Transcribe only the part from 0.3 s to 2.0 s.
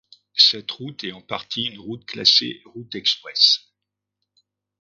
Cette route est en partie une